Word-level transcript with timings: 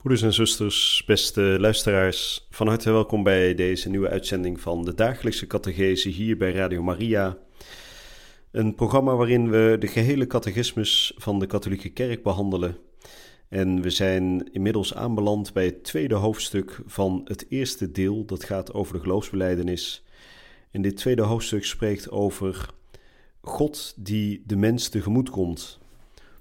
Broeders 0.00 0.22
en 0.22 0.32
zusters, 0.32 1.02
beste 1.06 1.56
luisteraars, 1.58 2.46
van 2.50 2.66
harte 2.66 2.90
welkom 2.90 3.22
bij 3.22 3.54
deze 3.54 3.88
nieuwe 3.88 4.08
uitzending 4.08 4.60
van 4.60 4.84
de 4.84 4.94
dagelijkse 4.94 5.46
catechese 5.46 6.08
hier 6.08 6.36
bij 6.36 6.52
Radio 6.52 6.82
Maria. 6.82 7.38
Een 8.50 8.74
programma 8.74 9.14
waarin 9.14 9.50
we 9.50 9.76
de 9.78 9.86
gehele 9.86 10.26
catechismus 10.26 11.12
van 11.16 11.38
de 11.38 11.46
katholieke 11.46 11.88
kerk 11.88 12.22
behandelen. 12.22 12.76
En 13.48 13.82
we 13.82 13.90
zijn 13.90 14.52
inmiddels 14.52 14.94
aanbeland 14.94 15.52
bij 15.52 15.64
het 15.64 15.84
tweede 15.84 16.14
hoofdstuk 16.14 16.80
van 16.86 17.20
het 17.24 17.46
eerste 17.48 17.90
deel, 17.90 18.24
dat 18.24 18.44
gaat 18.44 18.72
over 18.72 18.94
de 18.94 19.00
geloofsbeleidenis. 19.00 20.04
En 20.70 20.82
dit 20.82 20.96
tweede 20.96 21.22
hoofdstuk 21.22 21.64
spreekt 21.64 22.10
over 22.10 22.74
God 23.40 23.94
die 23.96 24.42
de 24.46 24.56
mens 24.56 24.88
tegemoet 24.88 25.30
komt. 25.30 25.80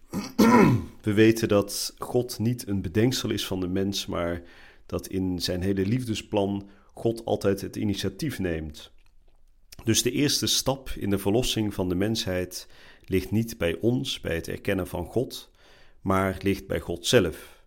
We 1.02 1.14
weten 1.14 1.48
dat 1.48 1.96
God 1.98 2.40
niet 2.40 2.68
een 2.68 2.82
bedenksel 2.82 3.30
is 3.30 3.46
van 3.46 3.60
de 3.60 3.68
mens, 3.68 4.06
maar 4.06 4.42
dat 4.86 5.08
in 5.08 5.42
zijn 5.42 5.62
hele 5.62 5.86
liefdesplan 5.86 6.70
God 6.94 7.26
altijd 7.26 7.62
het 7.62 7.76
initiatief 7.76 8.40
neemt. 8.40 8.92
Dus 9.84 10.02
de 10.02 10.12
eerste 10.12 10.48
stap 10.48 10.90
in 10.90 11.10
de 11.10 11.18
verlossing 11.18 11.74
van 11.74 11.90
de 11.90 11.96
mensheid 11.96 12.68
ligt 13.06 13.32
niet 13.32 13.58
bij 13.58 13.78
ons, 13.80 14.20
bij 14.20 14.36
het 14.36 14.48
erkennen 14.48 14.88
van 14.88 15.06
God, 15.06 15.52
maar 16.02 16.38
ligt 16.42 16.68
bij 16.68 16.80
God 16.80 17.06
zelf. 17.06 17.64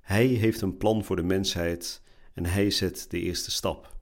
Hij 0.00 0.26
heeft 0.26 0.60
een 0.60 0.76
plan 0.76 1.04
voor 1.04 1.16
de 1.16 1.22
mensheid 1.22 2.02
en 2.34 2.46
hij 2.46 2.70
zet 2.70 3.06
de 3.08 3.20
eerste 3.20 3.50
stap. 3.50 3.96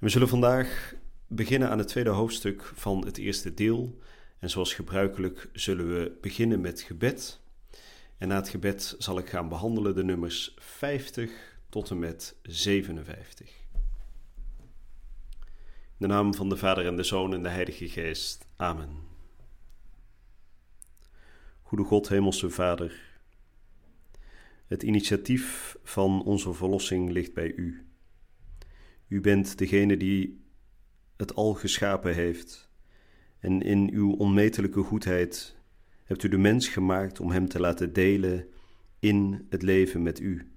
we 0.00 0.08
zullen 0.08 0.28
vandaag 0.28 0.94
beginnen 1.26 1.70
aan 1.70 1.78
het 1.78 1.88
tweede 1.88 2.10
hoofdstuk 2.10 2.72
van 2.74 3.04
het 3.04 3.18
eerste 3.18 3.54
deel. 3.54 3.98
En 4.40 4.50
zoals 4.50 4.74
gebruikelijk 4.74 5.48
zullen 5.52 5.88
we 5.88 6.18
beginnen 6.20 6.60
met 6.60 6.80
gebed. 6.80 7.40
En 8.18 8.28
na 8.28 8.36
het 8.36 8.48
gebed 8.48 8.94
zal 8.98 9.18
ik 9.18 9.28
gaan 9.28 9.48
behandelen 9.48 9.94
de 9.94 10.04
nummers 10.04 10.54
50 10.58 11.58
tot 11.68 11.90
en 11.90 11.98
met 11.98 12.36
57. 12.42 13.48
In 15.98 16.06
de 16.06 16.06
naam 16.06 16.34
van 16.34 16.48
de 16.48 16.56
Vader 16.56 16.86
en 16.86 16.96
de 16.96 17.02
Zoon 17.02 17.34
en 17.34 17.42
de 17.42 17.48
Heilige 17.48 17.88
Geest. 17.88 18.46
Amen. 18.56 19.08
Goede 21.62 21.84
God, 21.84 22.08
Hemelse 22.08 22.50
Vader, 22.50 23.20
het 24.66 24.82
initiatief 24.82 25.76
van 25.82 26.22
onze 26.22 26.52
verlossing 26.52 27.10
ligt 27.10 27.34
bij 27.34 27.52
U. 27.52 27.86
U 29.08 29.20
bent 29.20 29.58
degene 29.58 29.96
die 29.96 30.44
het 31.16 31.34
al 31.34 31.54
geschapen 31.54 32.14
heeft 32.14 32.69
en 33.40 33.62
in 33.62 33.90
uw 33.92 34.12
onmetelijke 34.12 34.82
goedheid 34.82 35.56
hebt 36.04 36.22
u 36.22 36.28
de 36.28 36.38
mens 36.38 36.68
gemaakt 36.68 37.20
om 37.20 37.30
hem 37.30 37.48
te 37.48 37.60
laten 37.60 37.92
delen 37.92 38.46
in 38.98 39.46
het 39.48 39.62
leven 39.62 40.02
met 40.02 40.20
u. 40.20 40.50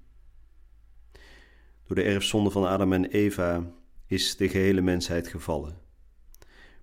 Door 1.84 1.96
de 1.96 2.04
erfzonde 2.04 2.50
van 2.50 2.68
Adam 2.68 2.94
en 2.94 3.06
Eva 3.06 3.72
is 4.08 4.38
de 4.38 4.50
gehele 4.50 4.82
mensheid 4.82 5.28
gevallen. 5.28 5.78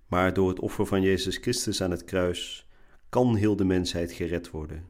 Maar 0.07 0.33
door 0.33 0.49
het 0.49 0.59
offer 0.59 0.85
van 0.85 1.01
Jezus 1.01 1.37
Christus 1.37 1.81
aan 1.81 1.91
het 1.91 2.03
kruis 2.03 2.67
kan 3.09 3.35
heel 3.35 3.55
de 3.55 3.63
mensheid 3.63 4.11
gered 4.11 4.49
worden. 4.49 4.89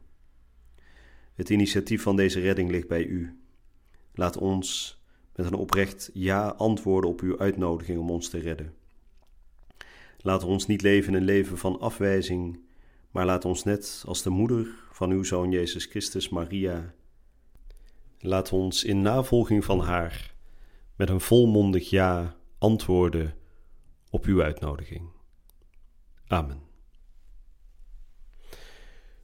Het 1.34 1.50
initiatief 1.50 2.02
van 2.02 2.16
deze 2.16 2.40
redding 2.40 2.70
ligt 2.70 2.88
bij 2.88 3.04
u. 3.04 3.38
Laat 4.14 4.36
ons 4.36 5.00
met 5.34 5.46
een 5.46 5.54
oprecht 5.54 6.10
ja 6.12 6.48
antwoorden 6.48 7.10
op 7.10 7.20
uw 7.20 7.38
uitnodiging 7.38 7.98
om 7.98 8.10
ons 8.10 8.28
te 8.28 8.38
redden. 8.38 8.74
Laat 10.22 10.44
ons 10.44 10.66
niet 10.66 10.82
leven 10.82 11.14
een 11.14 11.24
leven 11.24 11.58
van 11.58 11.80
afwijzing, 11.80 12.60
maar 13.10 13.26
laat 13.26 13.44
ons 13.44 13.64
net 13.64 14.02
als 14.06 14.22
de 14.22 14.30
moeder 14.30 14.66
van 14.92 15.10
uw 15.10 15.22
zoon 15.22 15.50
Jezus 15.50 15.84
Christus, 15.84 16.28
Maria, 16.28 16.94
laat 18.18 18.52
ons 18.52 18.84
in 18.84 19.02
navolging 19.02 19.64
van 19.64 19.80
haar 19.80 20.34
met 20.96 21.08
een 21.08 21.20
volmondig 21.20 21.90
ja 21.90 22.36
antwoorden 22.58 23.34
op 24.10 24.24
uw 24.24 24.42
uitnodiging. 24.42 25.10
Amen. 26.26 26.62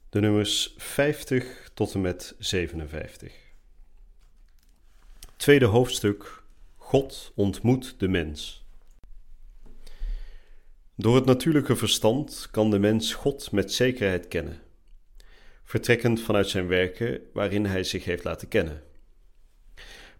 De 0.09 0.19
nummers 0.19 0.73
50 0.77 1.69
tot 1.73 1.93
en 1.93 2.01
met 2.01 2.35
57. 2.39 3.33
Tweede 5.35 5.65
hoofdstuk: 5.65 6.43
God 6.75 7.31
ontmoet 7.35 7.99
de 7.99 8.07
mens. 8.07 8.65
Door 10.99 11.15
het 11.15 11.25
natuurlijke 11.25 11.75
verstand 11.75 12.47
kan 12.51 12.69
de 12.69 12.79
mens 12.79 13.13
God 13.13 13.51
met 13.51 13.73
zekerheid 13.73 14.27
kennen, 14.27 14.59
vertrekkend 15.63 16.21
vanuit 16.21 16.49
zijn 16.49 16.67
werken 16.67 17.21
waarin 17.33 17.65
hij 17.65 17.83
zich 17.83 18.05
heeft 18.05 18.23
laten 18.23 18.47
kennen. 18.47 18.83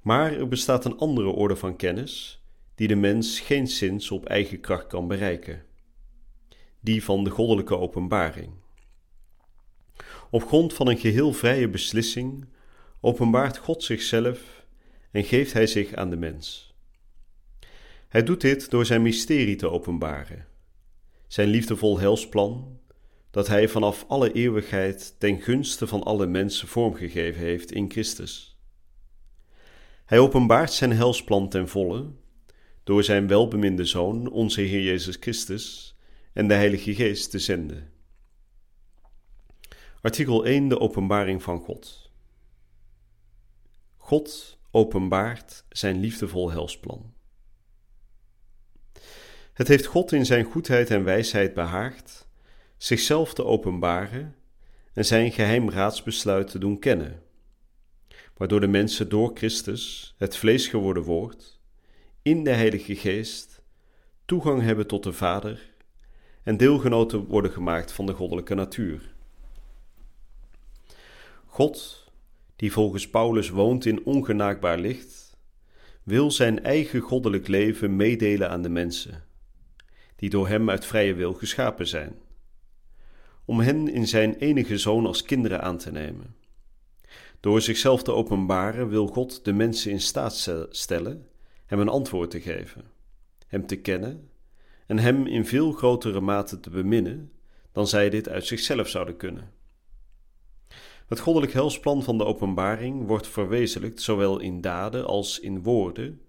Maar 0.02 0.34
er 0.34 0.48
bestaat 0.48 0.86
een 0.86 0.98
andere 0.98 1.28
orde 1.28 1.56
van 1.56 1.76
kennis 1.76 2.44
die 2.76 2.88
de 2.88 2.96
mens 2.96 3.40
geen 3.40 3.68
zins 3.68 4.12
op 4.12 4.26
eigen 4.26 4.60
kracht 4.60 4.88
kan 4.88 5.08
bereiken, 5.08 5.66
die 6.80 7.04
van 7.04 7.24
de 7.24 7.30
goddelijke 7.30 7.78
openbaring. 7.78 8.52
Op 10.30 10.44
grond 10.44 10.74
van 10.74 10.88
een 10.88 10.98
geheel 10.98 11.34
vrije 11.34 11.70
beslissing 11.70 12.46
openbaart 13.02 13.58
God 13.58 13.84
zichzelf 13.84 14.66
en 15.12 15.24
geeft 15.24 15.54
hij 15.54 15.68
zich 15.68 15.94
aan 15.94 16.10
de 16.10 16.18
mens. 16.18 16.74
Hij 18.08 18.24
doet 18.24 18.42
dit 18.42 18.70
door 18.70 18.86
zijn 18.86 19.02
mysterie 19.02 19.56
te 19.56 19.70
openbaren 19.70 20.48
zijn 21.30 21.48
liefdevol 21.48 22.00
helsplan, 22.00 22.80
dat 23.32 23.48
Hij 23.48 23.68
vanaf 23.68 24.06
alle 24.08 24.32
eeuwigheid 24.32 25.16
ten 25.18 25.42
gunste 25.42 25.88
van 25.88 26.04
alle 26.04 26.28
mensen 26.28 26.68
vormgegeven 26.68 27.42
heeft 27.42 27.72
in 27.72 27.92
Christus. 27.92 28.58
Hij 30.06 30.20
openbaart 30.20 30.74
zijn 30.74 30.92
helsplan 30.92 31.50
ten 31.50 31.68
volle 31.68 32.12
door 32.84 33.04
zijn 33.04 33.28
welbeminde 33.28 33.86
Zoon, 33.86 34.30
onze 34.32 34.62
Heer 34.62 34.82
Jezus 34.82 35.18
Christus, 35.20 35.96
en 36.34 36.48
de 36.48 36.54
Heilige 36.54 36.96
Geest 36.96 37.32
te 37.32 37.40
zenden. 37.40 37.92
Artikel 40.02 40.46
1 40.46 40.68
De 40.68 40.80
openbaring 40.80 41.44
van 41.44 41.60
God. 41.60 42.12
God 43.98 44.60
openbaart 44.72 45.66
zijn 45.70 46.00
liefdevol 46.00 46.52
helsplan. 46.52 47.14
Het 49.60 49.68
heeft 49.68 49.86
God 49.86 50.12
in 50.12 50.26
zijn 50.26 50.44
goedheid 50.46 50.90
en 50.90 51.04
wijsheid 51.04 51.54
behaagd 51.54 52.28
zichzelf 52.78 53.34
te 53.34 53.46
openbaren 53.46 54.36
en 54.94 55.06
zijn 55.06 55.32
geheim 55.32 55.70
raadsbesluit 55.70 56.48
te 56.48 56.60
doen 56.60 56.80
kennen, 56.80 57.22
waardoor 58.38 58.60
de 58.60 58.68
mensen 58.68 59.10
door 59.10 59.32
Christus, 59.34 60.16
het 60.18 60.38
vlees 60.38 60.68
geworden 60.68 61.04
woord, 61.04 61.60
in 62.22 62.44
de 62.44 62.50
Heilige 62.50 62.96
Geest 62.96 63.62
toegang 64.26 64.62
hebben 64.62 64.88
tot 64.88 65.04
de 65.04 65.14
Vader 65.14 65.74
en 66.44 66.58
deelgenoten 66.58 67.26
worden 67.26 67.52
gemaakt 67.52 67.92
van 67.92 68.06
de 68.06 68.14
goddelijke 68.14 68.56
natuur. 68.56 69.14
God, 71.46 72.08
die 72.56 72.72
volgens 72.72 73.10
Paulus 73.10 73.50
woont 73.50 73.86
in 73.86 74.06
ongenaakbaar 74.06 74.80
licht, 74.80 75.38
wil 76.04 76.32
zijn 76.32 76.64
eigen 76.64 77.00
goddelijk 77.00 77.48
leven 77.48 77.96
meedelen 77.96 78.50
aan 78.50 78.62
de 78.62 78.70
mensen 78.70 79.28
die 80.20 80.30
door 80.30 80.48
Hem 80.48 80.70
uit 80.70 80.86
vrije 80.86 81.14
wil 81.14 81.34
geschapen 81.34 81.88
zijn, 81.88 82.16
om 83.46 83.60
hen 83.60 83.88
in 83.88 84.08
Zijn 84.08 84.36
enige 84.36 84.78
Zoon 84.78 85.06
als 85.06 85.24
kinderen 85.24 85.62
aan 85.62 85.78
te 85.78 85.92
nemen. 85.92 86.36
Door 87.40 87.62
zichzelf 87.62 88.04
te 88.04 88.12
openbaren 88.12 88.90
wil 88.90 89.08
God 89.08 89.46
de 89.46 89.54
mensen 89.54 89.92
in 89.92 90.02
staat 90.02 90.50
stellen 90.70 91.28
Hem 91.66 91.80
een 91.80 91.90
antwoord 91.90 92.32
te 92.32 92.42
geven, 92.42 92.84
Hem 93.48 93.66
te 93.66 93.76
kennen 93.76 94.30
en 94.88 95.00
Hem 95.00 95.26
in 95.26 95.46
veel 95.46 95.72
grotere 95.72 96.20
mate 96.20 96.60
te 96.60 96.70
beminnen 96.70 97.32
dan 97.72 97.88
zij 97.88 98.10
dit 98.10 98.30
uit 98.30 98.46
zichzelf 98.46 98.88
zouden 98.88 99.18
kunnen. 99.18 99.52
Het 101.08 101.20
goddelijk 101.20 101.54
helsplan 101.54 102.04
van 102.04 102.18
de 102.18 102.26
openbaring 102.26 103.08
wordt 103.08 103.28
verwezenlijkt 103.28 104.02
zowel 104.02 104.40
in 104.40 104.62
daden 104.62 105.06
als 105.06 105.40
in 105.40 105.64
woorden, 105.64 106.22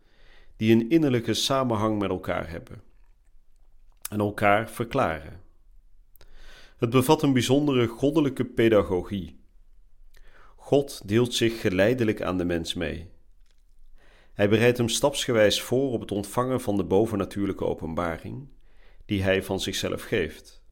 die 0.56 0.72
een 0.72 0.90
innerlijke 0.90 1.34
samenhang 1.34 1.98
met 1.98 2.10
elkaar 2.10 2.50
hebben 2.50 2.88
en 4.10 4.20
elkaar 4.20 4.70
verklaren. 4.70 5.40
Het 6.76 6.90
bevat 6.90 7.22
een 7.22 7.32
bijzondere 7.32 7.86
goddelijke 7.86 8.44
pedagogie. 8.44 9.40
God 10.56 11.08
deelt 11.08 11.34
zich 11.34 11.60
geleidelijk 11.60 12.22
aan 12.22 12.38
de 12.38 12.44
mens 12.44 12.74
mee. 12.74 13.10
Hij 14.32 14.48
bereidt 14.48 14.78
hem 14.78 14.88
stapsgewijs 14.88 15.60
voor 15.62 15.92
op 15.92 16.00
het 16.00 16.12
ontvangen 16.12 16.60
van 16.60 16.76
de 16.76 16.84
bovennatuurlijke 16.84 17.64
openbaring, 17.64 18.48
die 19.04 19.22
hij 19.22 19.42
van 19.42 19.60
zichzelf 19.60 20.02
geeft, 20.02 20.62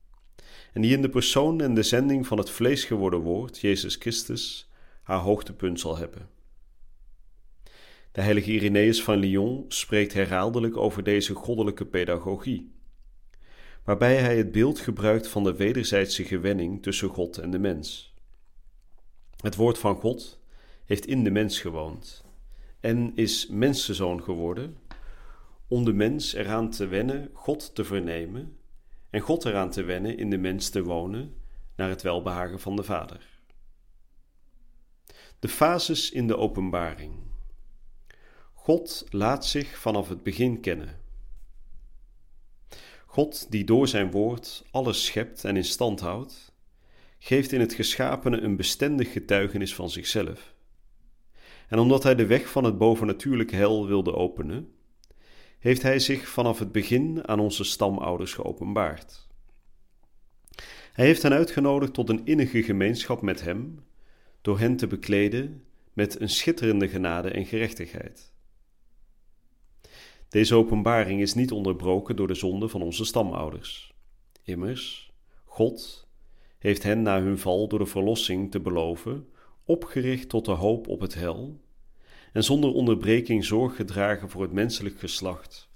en 0.72 0.82
die 0.82 0.92
in 0.92 1.02
de 1.02 1.08
persoon 1.08 1.60
en 1.60 1.74
de 1.74 1.82
zending 1.82 2.26
van 2.26 2.38
het 2.38 2.50
vlees 2.50 2.84
geworden 2.84 3.20
woord, 3.20 3.58
Jezus 3.60 3.96
Christus, 3.96 4.70
haar 5.02 5.18
hoogtepunt 5.18 5.80
zal 5.80 5.96
hebben. 5.96 6.28
De 8.12 8.20
heilige 8.20 8.50
Irenaeus 8.50 9.02
van 9.02 9.18
Lyon 9.18 9.64
spreekt 9.68 10.12
herhaaldelijk 10.12 10.76
over 10.76 11.02
deze 11.02 11.34
goddelijke 11.34 11.86
pedagogie, 11.86 12.72
waarbij 13.88 14.16
hij 14.16 14.36
het 14.36 14.52
beeld 14.52 14.78
gebruikt 14.78 15.28
van 15.28 15.44
de 15.44 15.56
wederzijdse 15.56 16.24
gewenning 16.24 16.82
tussen 16.82 17.08
God 17.08 17.38
en 17.38 17.50
de 17.50 17.58
mens. 17.58 18.14
Het 19.40 19.54
woord 19.56 19.78
van 19.78 19.96
God 19.96 20.38
heeft 20.84 21.06
in 21.06 21.24
de 21.24 21.30
mens 21.30 21.60
gewoond 21.60 22.24
en 22.80 23.12
is 23.16 23.46
mensenzoon 23.46 24.22
geworden 24.22 24.78
om 25.68 25.84
de 25.84 25.92
mens 25.92 26.32
eraan 26.32 26.70
te 26.70 26.86
wennen 26.86 27.30
God 27.32 27.74
te 27.74 27.84
vernemen 27.84 28.58
en 29.10 29.20
God 29.20 29.44
eraan 29.44 29.70
te 29.70 29.82
wennen 29.82 30.18
in 30.18 30.30
de 30.30 30.38
mens 30.38 30.68
te 30.70 30.82
wonen 30.82 31.34
naar 31.76 31.88
het 31.88 32.02
welbehagen 32.02 32.60
van 32.60 32.76
de 32.76 32.82
Vader. 32.82 33.40
De 35.38 35.48
fases 35.48 36.10
in 36.10 36.26
de 36.26 36.36
openbaring. 36.36 37.14
God 38.54 39.06
laat 39.10 39.46
zich 39.46 39.78
vanaf 39.78 40.08
het 40.08 40.22
begin 40.22 40.60
kennen. 40.60 41.06
God, 43.18 43.50
die 43.50 43.64
door 43.64 43.88
zijn 43.88 44.10
woord 44.10 44.64
alles 44.70 45.04
schept 45.04 45.44
en 45.44 45.56
in 45.56 45.64
stand 45.64 46.00
houdt, 46.00 46.52
geeft 47.18 47.52
in 47.52 47.60
het 47.60 47.72
geschapene 47.72 48.40
een 48.40 48.56
bestendig 48.56 49.12
getuigenis 49.12 49.74
van 49.74 49.90
zichzelf. 49.90 50.54
En 51.68 51.78
omdat 51.78 52.02
hij 52.02 52.14
de 52.14 52.26
weg 52.26 52.50
van 52.50 52.64
het 52.64 52.78
bovennatuurlijke 52.78 53.56
hel 53.56 53.86
wilde 53.86 54.14
openen, 54.14 54.72
heeft 55.58 55.82
hij 55.82 55.98
zich 55.98 56.28
vanaf 56.28 56.58
het 56.58 56.72
begin 56.72 57.28
aan 57.28 57.40
onze 57.40 57.64
stamouders 57.64 58.34
geopenbaard. 58.34 59.28
Hij 60.92 61.06
heeft 61.06 61.22
hen 61.22 61.32
uitgenodigd 61.32 61.94
tot 61.94 62.08
een 62.08 62.24
innige 62.24 62.62
gemeenschap 62.62 63.22
met 63.22 63.40
hem, 63.40 63.84
door 64.40 64.58
hen 64.58 64.76
te 64.76 64.86
bekleden 64.86 65.64
met 65.92 66.20
een 66.20 66.30
schitterende 66.30 66.88
genade 66.88 67.30
en 67.30 67.46
gerechtigheid. 67.46 68.32
Deze 70.28 70.54
openbaring 70.54 71.20
is 71.20 71.34
niet 71.34 71.52
onderbroken 71.52 72.16
door 72.16 72.26
de 72.26 72.34
zonde 72.34 72.68
van 72.68 72.82
onze 72.82 73.04
stamouders. 73.04 73.94
Immers, 74.42 75.12
God 75.44 76.08
heeft 76.58 76.82
hen 76.82 77.02
na 77.02 77.22
hun 77.22 77.38
val 77.38 77.68
door 77.68 77.78
de 77.78 77.86
verlossing 77.86 78.50
te 78.50 78.60
beloven 78.60 79.28
opgericht 79.64 80.28
tot 80.28 80.44
de 80.44 80.50
hoop 80.50 80.88
op 80.88 81.00
het 81.00 81.14
hel 81.14 81.60
en 82.32 82.44
zonder 82.44 82.72
onderbreking 82.72 83.44
zorg 83.44 83.76
gedragen 83.76 84.30
voor 84.30 84.42
het 84.42 84.52
menselijk 84.52 84.98
geslacht, 84.98 85.68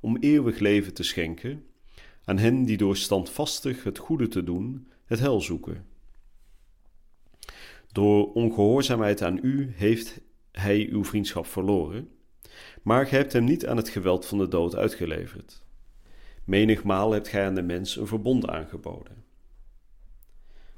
om 0.00 0.16
eeuwig 0.16 0.58
leven 0.58 0.94
te 0.94 1.02
schenken 1.02 1.66
aan 2.24 2.38
hen 2.38 2.64
die 2.64 2.76
door 2.76 2.96
standvastig 2.96 3.84
het 3.84 3.98
goede 3.98 4.28
te 4.28 4.44
doen 4.44 4.88
het 5.04 5.18
hel 5.18 5.40
zoeken. 5.40 5.86
Door 7.92 8.32
ongehoorzaamheid 8.32 9.22
aan 9.22 9.38
u 9.42 9.72
heeft 9.74 10.20
hij 10.52 10.88
uw 10.90 11.04
vriendschap 11.04 11.46
verloren, 11.46 12.08
maar 12.82 13.06
gij 13.06 13.18
hebt 13.18 13.32
hem 13.32 13.44
niet 13.44 13.66
aan 13.66 13.76
het 13.76 13.88
geweld 13.88 14.26
van 14.26 14.38
de 14.38 14.48
dood 14.48 14.76
uitgeleverd. 14.76 15.62
Menigmaal 16.44 17.12
hebt 17.12 17.28
gij 17.28 17.46
aan 17.46 17.54
de 17.54 17.62
mens 17.62 17.96
een 17.96 18.06
verbond 18.06 18.48
aangeboden. 18.48 19.24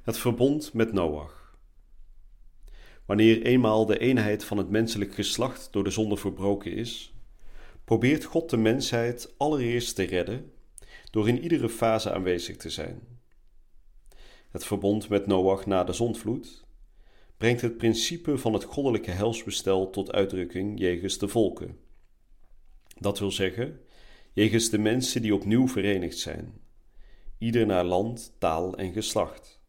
Het 0.03 0.19
verbond 0.19 0.73
met 0.73 0.93
Noach. 0.93 1.59
Wanneer 3.05 3.43
eenmaal 3.43 3.87
de 3.87 3.99
eenheid 3.99 4.45
van 4.45 4.59
het 4.59 4.71
menselijk 4.71 5.15
geslacht 5.15 5.69
door 5.73 5.85
de 5.85 5.91
zonde 5.91 6.17
verbroken 6.17 6.73
is, 6.73 7.15
probeert 7.85 8.25
God 8.25 8.51
de 8.51 8.57
mensheid 8.57 9.35
allereerst 9.37 9.95
te 9.95 10.03
redden 10.03 10.53
door 11.11 11.29
in 11.29 11.41
iedere 11.41 11.69
fase 11.69 12.13
aanwezig 12.13 12.57
te 12.57 12.71
zijn. 12.71 13.01
Het 14.51 14.65
verbond 14.65 15.09
met 15.09 15.27
Noach 15.27 15.67
na 15.67 15.85
de 15.85 15.93
zondvloed 15.93 16.64
brengt 17.37 17.61
het 17.61 17.77
principe 17.77 18.39
van 18.39 18.53
het 18.53 18.65
goddelijke 18.65 19.11
helsbestel 19.11 19.91
tot 19.91 20.13
uitdrukking 20.13 20.79
jegens 20.79 21.19
de 21.19 21.29
volken. 21.29 21.79
Dat 22.99 23.19
wil 23.19 23.31
zeggen, 23.31 23.81
jegens 24.33 24.71
de 24.71 24.79
mensen 24.79 25.23
die 25.23 25.35
opnieuw 25.35 25.69
verenigd 25.69 26.19
zijn, 26.19 26.61
ieder 27.39 27.67
naar 27.67 27.85
land, 27.85 28.35
taal 28.39 28.77
en 28.77 28.93
geslacht. 28.93 29.63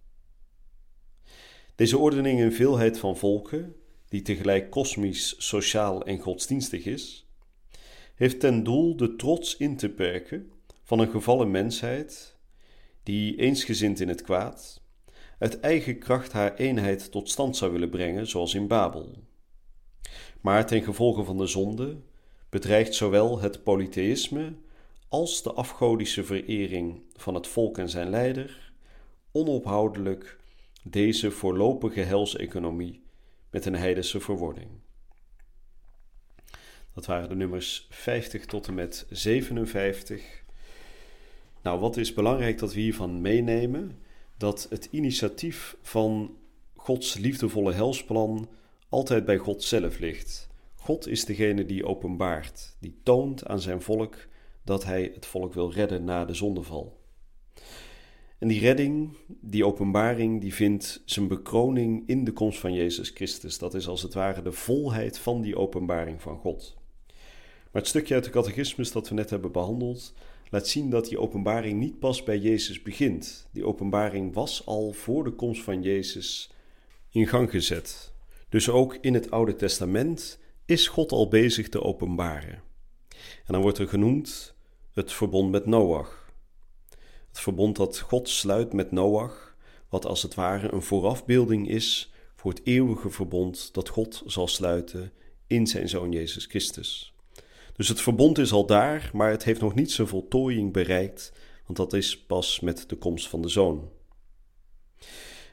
Deze 1.75 1.97
ordening 1.97 2.39
in 2.39 2.51
veelheid 2.51 3.00
van 3.00 3.17
volken, 3.17 3.75
die 4.09 4.21
tegelijk 4.21 4.69
kosmisch, 4.69 5.35
sociaal 5.38 6.06
en 6.06 6.19
godsdienstig 6.19 6.85
is, 6.85 7.27
heeft 8.15 8.39
ten 8.39 8.63
doel 8.63 8.95
de 8.95 9.15
trots 9.15 9.57
in 9.57 9.77
te 9.77 9.89
perken 9.89 10.51
van 10.83 11.00
een 11.00 11.09
gevallen 11.09 11.51
mensheid 11.51 12.35
die 13.03 13.35
eensgezind 13.35 14.00
in 14.00 14.07
het 14.07 14.21
kwaad 14.21 14.83
uit 15.39 15.59
eigen 15.59 15.99
kracht 15.99 16.31
haar 16.31 16.55
eenheid 16.55 17.11
tot 17.11 17.29
stand 17.29 17.57
zou 17.57 17.71
willen 17.71 17.89
brengen, 17.89 18.27
zoals 18.27 18.53
in 18.53 18.67
Babel. 18.67 19.13
Maar 20.41 20.65
ten 20.65 20.83
gevolge 20.83 21.23
van 21.23 21.37
de 21.37 21.47
zonde 21.47 21.97
bedreigt 22.49 22.93
zowel 22.93 23.39
het 23.39 23.63
polytheïsme 23.63 24.53
als 25.07 25.43
de 25.43 25.53
afgodische 25.53 26.23
verering 26.23 27.01
van 27.15 27.33
het 27.33 27.47
volk 27.47 27.77
en 27.77 27.89
zijn 27.89 28.09
leider 28.09 28.73
onophoudelijk 29.31 30.37
deze 30.83 31.31
voorlopige 31.31 32.01
helseconomie 32.01 33.03
met 33.49 33.65
een 33.65 33.75
heidense 33.75 34.19
verwording. 34.19 34.69
Dat 36.93 37.05
waren 37.05 37.29
de 37.29 37.35
nummers 37.35 37.88
50 37.89 38.45
tot 38.45 38.67
en 38.67 38.73
met 38.73 39.05
57. 39.09 40.43
Nou, 41.61 41.79
wat 41.79 41.97
is 41.97 42.13
belangrijk 42.13 42.59
dat 42.59 42.73
we 42.73 42.79
hiervan 42.79 43.21
meenemen? 43.21 44.03
Dat 44.37 44.67
het 44.69 44.87
initiatief 44.91 45.77
van 45.81 46.37
Gods 46.75 47.17
liefdevolle 47.17 47.73
helsplan 47.73 48.49
altijd 48.89 49.25
bij 49.25 49.37
God 49.37 49.63
zelf 49.63 49.99
ligt. 49.99 50.49
God 50.75 51.07
is 51.07 51.25
degene 51.25 51.65
die 51.65 51.85
openbaart, 51.85 52.75
die 52.79 52.99
toont 53.03 53.45
aan 53.45 53.61
zijn 53.61 53.81
volk 53.81 54.27
dat 54.63 54.83
hij 54.83 55.11
het 55.13 55.25
volk 55.25 55.53
wil 55.53 55.71
redden 55.71 56.03
na 56.03 56.25
de 56.25 56.33
zondeval. 56.33 57.03
En 58.37 58.47
die 58.47 58.59
redding, 58.59 59.17
die 59.27 59.65
openbaring, 59.65 60.41
die 60.41 60.53
vindt 60.53 61.01
zijn 61.05 61.27
bekroning 61.27 62.07
in 62.07 62.23
de 62.23 62.31
komst 62.31 62.59
van 62.59 62.73
Jezus 62.73 63.09
Christus. 63.09 63.57
Dat 63.57 63.74
is 63.74 63.88
als 63.88 64.01
het 64.01 64.13
ware 64.13 64.41
de 64.41 64.51
volheid 64.51 65.19
van 65.19 65.41
die 65.41 65.57
openbaring 65.57 66.21
van 66.21 66.38
God. 66.38 66.75
Maar 67.71 67.81
het 67.81 67.88
stukje 67.88 68.13
uit 68.13 68.24
de 68.24 68.29
catechismus 68.29 68.91
dat 68.91 69.10
we 69.10 69.15
net 69.15 69.29
hebben 69.29 69.51
behandeld, 69.51 70.13
laat 70.55 70.67
zien 70.67 70.89
dat 70.89 71.07
die 71.07 71.19
openbaring 71.19 71.79
niet 71.79 72.00
pas 72.00 72.24
bij 72.24 72.38
Jezus 72.38 72.81
begint. 72.81 73.47
Die 73.51 73.65
openbaring 73.65 74.33
was 74.33 74.65
al 74.65 74.91
voor 74.91 75.24
de 75.24 75.31
komst 75.31 75.63
van 75.63 75.81
Jezus 75.81 76.51
in 77.09 77.27
gang 77.27 77.50
gezet. 77.50 78.13
Dus 78.50 78.69
ook 78.69 78.97
in 79.01 79.13
het 79.13 79.31
Oude 79.31 79.55
Testament 79.55 80.39
is 80.65 80.88
God 80.88 81.12
al 81.12 81.27
bezig 81.27 81.69
te 81.69 81.81
openbaren. 81.81 82.62
En 83.45 83.53
dan 83.53 83.62
wordt 83.62 83.77
er 83.77 83.88
genoemd 83.88 84.55
het 84.93 85.13
verbond 85.13 85.51
met 85.51 85.65
Noach. 85.65 86.33
Het 87.27 87.39
verbond 87.39 87.75
dat 87.75 88.00
God 88.00 88.29
sluit 88.29 88.74
met 88.74 88.91
Noach, 88.91 89.55
wat 89.89 90.05
als 90.05 90.21
het 90.21 90.35
ware 90.35 90.74
een 90.74 90.81
voorafbeelding 90.81 91.69
is 91.69 92.13
voor 92.35 92.51
het 92.51 92.62
eeuwige 92.63 93.09
verbond 93.09 93.74
dat 93.74 93.89
God 93.89 94.24
zal 94.25 94.47
sluiten 94.47 95.12
in 95.47 95.67
zijn 95.67 95.89
zoon 95.89 96.12
Jezus 96.12 96.45
Christus. 96.45 97.14
Dus 97.75 97.88
het 97.88 98.01
verbond 98.01 98.38
is 98.38 98.51
al 98.51 98.65
daar, 98.65 99.10
maar 99.13 99.32
het 99.32 99.44
heeft 99.44 99.62
nog 99.62 99.75
niet 99.75 99.91
zijn 99.91 100.08
voltooiing 100.08 100.74
bereikt, 100.74 101.32
want 101.65 101.77
dat 101.77 101.94
is 101.94 102.25
pas 102.25 102.60
met 102.60 102.89
de 102.89 102.96
komst 102.96 103.27
van 103.27 103.41
de 103.41 103.50
zoon. 103.50 103.89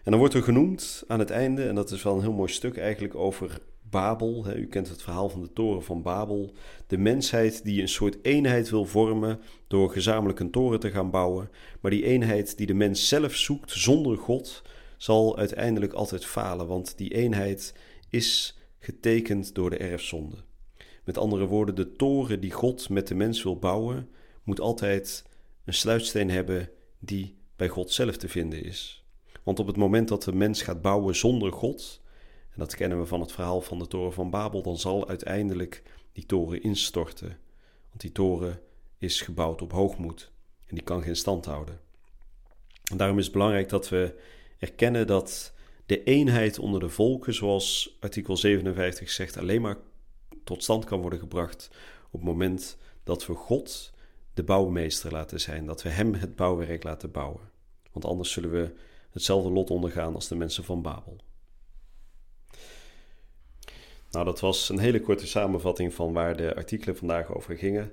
En 0.05 0.11
dan 0.11 0.19
wordt 0.19 0.35
er 0.35 0.43
genoemd 0.43 1.05
aan 1.07 1.19
het 1.19 1.31
einde, 1.31 1.69
en 1.69 1.75
dat 1.75 1.91
is 1.91 2.03
wel 2.03 2.15
een 2.15 2.23
heel 2.23 2.33
mooi 2.33 2.53
stuk 2.53 2.77
eigenlijk 2.77 3.15
over 3.15 3.61
Babel. 3.93 4.47
U 4.57 4.67
kent 4.67 4.89
het 4.89 5.03
verhaal 5.03 5.29
van 5.29 5.41
de 5.41 5.53
toren 5.53 5.83
van 5.83 6.03
Babel. 6.03 6.55
De 6.87 6.99
mensheid 6.99 7.65
die 7.65 7.81
een 7.81 7.89
soort 7.89 8.17
eenheid 8.23 8.71
wil 8.71 8.85
vormen 8.85 9.41
door 9.67 9.91
gezamenlijk 9.91 10.41
een 10.41 10.51
toren 10.51 10.81
te 10.81 10.91
gaan 10.91 11.11
bouwen. 11.11 11.51
Maar 11.81 11.91
die 11.91 12.05
eenheid 12.05 12.57
die 12.57 12.67
de 12.67 12.75
mens 12.75 13.09
zelf 13.09 13.35
zoekt 13.35 13.71
zonder 13.71 14.19
God, 14.19 14.63
zal 14.97 15.39
uiteindelijk 15.39 15.93
altijd 15.93 16.25
falen, 16.25 16.67
want 16.67 16.99
die 16.99 17.15
eenheid 17.15 17.75
is 18.11 18.59
getekend 18.79 19.55
door 19.55 19.71
de 19.71 19.77
erfzonde. 19.77 20.37
Met 21.05 21.19
andere 21.19 21.47
woorden, 21.47 21.75
de 21.75 21.93
toren 21.93 22.41
die 22.41 22.51
God 22.51 22.89
met 22.89 23.09
de 23.09 23.15
mens 23.15 23.43
wil 23.43 23.59
bouwen, 23.59 24.09
moet 24.43 24.61
altijd 24.61 25.25
een 25.65 25.75
sluitsteen 25.75 26.31
hebben 26.31 26.71
die 26.99 27.37
bij 27.57 27.69
God 27.69 27.91
zelf 27.91 28.17
te 28.17 28.29
vinden 28.29 28.65
is. 28.65 29.05
Want 29.43 29.59
op 29.59 29.67
het 29.67 29.77
moment 29.77 30.09
dat 30.09 30.23
de 30.23 30.33
mens 30.33 30.63
gaat 30.63 30.83
bouwen 30.83 31.17
zonder 31.17 31.53
God, 31.53 32.01
en 32.51 32.59
dat 32.59 32.75
kennen 32.75 32.99
we 32.99 33.07
van 33.07 33.21
het 33.21 33.33
verhaal 33.33 33.61
van 33.61 33.79
de 33.79 33.87
toren 33.87 34.13
van 34.13 34.31
Babel, 34.31 34.63
dan 34.63 34.79
zal 34.79 35.09
uiteindelijk 35.09 35.83
die 36.13 36.27
toren 36.27 36.63
instorten. 36.63 37.39
Want 37.89 38.01
die 38.01 38.13
toren 38.13 38.61
is 38.99 39.21
gebouwd 39.21 39.63
op 39.63 39.73
hoogmoed 39.73 40.31
en 40.67 40.75
die 40.75 40.85
kan 40.85 41.03
geen 41.03 41.17
stand 41.17 41.45
houden. 41.45 41.81
En 42.91 42.97
daarom 42.97 43.19
is 43.19 43.25
het 43.25 43.33
belangrijk 43.33 43.69
dat 43.69 43.89
we 43.89 44.15
erkennen 44.59 45.07
dat 45.07 45.53
de 45.87 46.03
eenheid 46.03 46.59
onder 46.59 46.81
de 46.81 46.89
volken, 46.89 47.35
zoals 47.35 47.97
artikel 48.01 48.37
57 48.37 49.11
zegt, 49.11 49.37
alleen 49.37 49.61
maar 49.61 49.77
tot 50.45 50.63
stand 50.63 50.85
kan 50.85 51.01
worden 51.01 51.19
gebracht 51.19 51.71
op 52.11 52.21
het 52.21 52.29
moment 52.29 52.77
dat 53.05 53.27
we 53.27 53.35
God 53.35 53.93
de 54.35 54.43
bouwmeester 54.43 55.13
laten 55.13 55.41
zijn, 55.41 55.67
dat 55.67 55.83
we 55.83 55.89
Hem 55.89 56.15
het 56.15 56.37
bouwwerk 56.37 56.83
laten 56.83 57.11
bouwen. 57.11 57.51
Want 57.93 58.05
anders 58.05 58.33
zullen 58.33 58.51
we 58.51 58.75
hetzelfde 59.11 59.51
lot 59.51 59.71
ondergaan 59.71 60.15
als 60.15 60.29
de 60.29 60.37
mensen 60.37 60.65
van 60.65 60.83
Babel. 60.83 61.17
Nou, 64.11 64.25
dat 64.25 64.41
was 64.41 64.69
een 64.69 64.79
hele 64.79 65.01
korte 65.01 65.27
samenvatting 65.27 65.95
van 65.95 66.13
waar 66.13 66.37
de 66.37 66.55
artikelen 66.55 66.97
vandaag 66.97 67.35
over 67.35 67.57
gingen. 67.57 67.93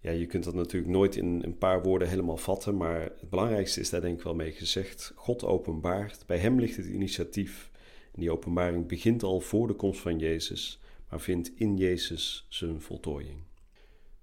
Ja, 0.00 0.10
je 0.10 0.26
kunt 0.26 0.44
dat 0.44 0.54
natuurlijk 0.54 0.92
nooit 0.92 1.16
in 1.16 1.42
een 1.44 1.58
paar 1.58 1.82
woorden 1.82 2.08
helemaal 2.08 2.36
vatten, 2.36 2.76
maar 2.76 3.00
het 3.00 3.30
belangrijkste 3.30 3.80
is 3.80 3.90
daar 3.90 4.00
denk 4.00 4.18
ik 4.18 4.24
wel 4.24 4.34
mee 4.34 4.52
gezegd. 4.52 5.12
God 5.14 5.44
openbaart, 5.44 6.26
bij 6.26 6.38
Hem 6.38 6.60
ligt 6.60 6.76
het 6.76 6.86
initiatief. 6.86 7.70
En 8.12 8.20
die 8.20 8.32
openbaring 8.32 8.86
begint 8.86 9.22
al 9.22 9.40
voor 9.40 9.66
de 9.66 9.74
komst 9.74 10.00
van 10.00 10.18
Jezus, 10.18 10.79
maar 11.10 11.20
vindt 11.20 11.50
in 11.56 11.76
Jezus 11.76 12.46
zijn 12.48 12.80
voltooiing. 12.80 13.48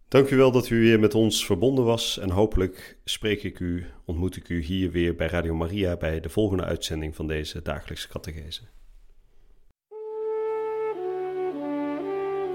Dank 0.07 0.29
u 0.29 0.35
wel 0.35 0.51
dat 0.51 0.69
u 0.69 0.79
weer 0.79 0.99
met 0.99 1.15
ons 1.15 1.45
verbonden 1.45 1.85
was 1.85 2.17
en 2.17 2.29
hopelijk 2.29 2.97
spreek 3.03 3.43
ik 3.43 3.59
u, 3.59 3.85
ontmoet 4.05 4.35
ik 4.35 4.49
u 4.49 4.61
hier 4.61 4.91
weer 4.91 5.15
bij 5.15 5.27
Radio 5.27 5.55
Maria 5.55 5.97
bij 5.97 6.19
de 6.19 6.29
volgende 6.29 6.63
uitzending 6.63 7.15
van 7.15 7.27
deze 7.27 7.61
dagelijkse 7.61 8.07
catechese. 8.07 8.61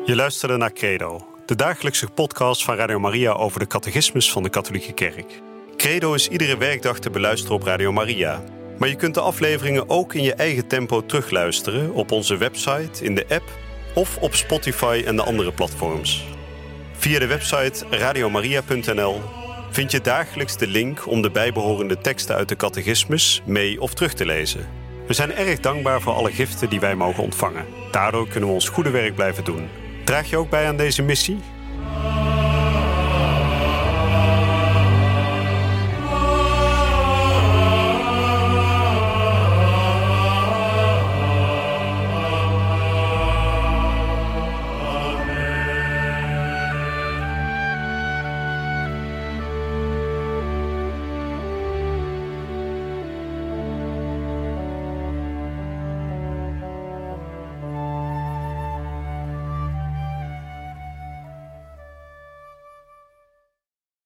Je 0.04 0.14
luisterde 0.14 0.56
naar 0.56 0.72
Credo, 0.72 1.26
de 1.46 1.54
dagelijkse 1.54 2.06
podcast 2.06 2.64
van 2.64 2.76
Radio 2.76 2.98
Maria 2.98 3.32
over 3.32 3.60
de 3.60 3.66
catechismus 3.66 4.32
van 4.32 4.42
de 4.42 4.48
Katholieke 4.48 4.92
Kerk. 4.92 5.40
Credo 5.76 6.14
is 6.14 6.28
iedere 6.28 6.56
werkdag 6.56 6.98
te 6.98 7.10
beluisteren 7.10 7.56
op 7.56 7.62
Radio 7.62 7.92
Maria. 7.92 8.44
Maar 8.78 8.88
je 8.88 8.96
kunt 8.96 9.14
de 9.14 9.20
afleveringen 9.20 9.88
ook 9.88 10.14
in 10.14 10.22
je 10.22 10.34
eigen 10.34 10.66
tempo 10.66 11.06
terugluisteren 11.06 11.92
op 11.92 12.10
onze 12.10 12.36
website, 12.36 13.04
in 13.04 13.14
de 13.14 13.26
app 13.28 13.50
of 13.94 14.16
op 14.16 14.34
Spotify 14.34 15.02
en 15.06 15.16
de 15.16 15.22
andere 15.22 15.52
platforms. 15.52 16.24
Via 16.92 17.18
de 17.18 17.26
website 17.26 17.84
radiomaria.nl 17.90 19.20
vind 19.70 19.90
je 19.90 20.00
dagelijks 20.00 20.56
de 20.56 20.66
link 20.66 21.08
om 21.08 21.22
de 21.22 21.30
bijbehorende 21.30 21.98
teksten 21.98 22.36
uit 22.36 22.48
de 22.48 22.56
catechismus 22.56 23.42
mee 23.44 23.80
of 23.80 23.94
terug 23.94 24.14
te 24.14 24.26
lezen. 24.26 24.68
We 25.06 25.12
zijn 25.12 25.34
erg 25.34 25.60
dankbaar 25.60 26.00
voor 26.00 26.12
alle 26.12 26.32
giften 26.32 26.70
die 26.70 26.80
wij 26.80 26.94
mogen 26.94 27.22
ontvangen. 27.22 27.66
Daardoor 27.90 28.28
kunnen 28.28 28.48
we 28.48 28.54
ons 28.54 28.68
goede 28.68 28.90
werk 28.90 29.14
blijven 29.14 29.44
doen. 29.44 29.68
Draag 30.04 30.30
je 30.30 30.36
ook 30.36 30.50
bij 30.50 30.66
aan 30.66 30.76
deze 30.76 31.02
missie? 31.02 31.38